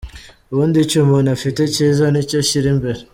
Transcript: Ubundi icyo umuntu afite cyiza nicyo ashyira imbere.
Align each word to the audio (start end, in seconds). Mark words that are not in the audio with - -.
Ubundi 0.51 0.77
icyo 0.85 0.97
umuntu 1.05 1.29
afite 1.37 1.61
cyiza 1.73 2.05
nicyo 2.09 2.37
ashyira 2.43 2.67
imbere. 2.75 2.99